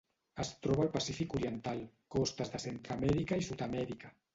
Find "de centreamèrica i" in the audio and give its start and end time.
2.57-3.51